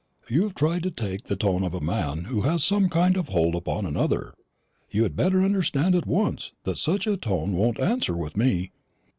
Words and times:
You 0.27 0.41
have 0.41 0.55
tried 0.55 0.81
to 0.81 0.89
take 0.89 1.25
the 1.25 1.35
tone 1.35 1.63
of 1.63 1.75
a 1.75 1.79
man 1.79 2.23
who 2.23 2.41
has 2.41 2.63
some 2.63 2.89
kind 2.89 3.15
of 3.15 3.29
hold 3.29 3.53
upon 3.53 3.85
another. 3.85 4.33
You 4.89 5.03
had 5.03 5.15
better 5.15 5.43
understand 5.43 5.93
at 5.93 6.07
once 6.07 6.53
that 6.63 6.79
such 6.79 7.05
a 7.05 7.17
tone 7.17 7.53
won't 7.53 7.79
answer 7.79 8.17
with 8.17 8.35
me. 8.35 8.71